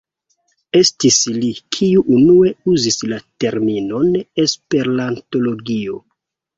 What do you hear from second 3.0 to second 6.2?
la terminon "esperantologio".